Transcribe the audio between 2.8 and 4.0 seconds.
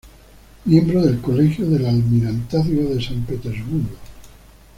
de San Petersburgo.